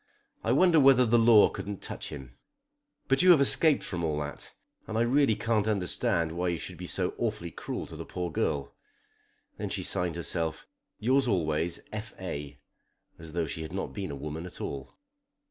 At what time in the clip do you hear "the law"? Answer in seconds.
1.05-1.49